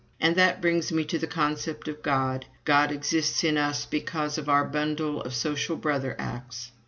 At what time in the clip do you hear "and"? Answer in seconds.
0.19-0.35